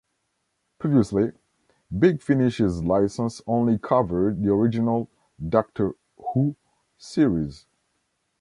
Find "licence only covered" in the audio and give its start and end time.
2.83-4.41